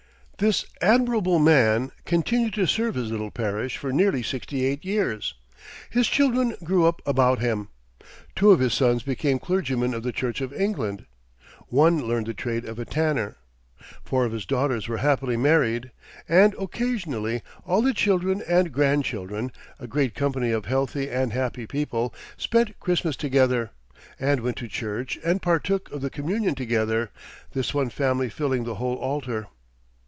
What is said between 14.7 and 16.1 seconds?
were happily married;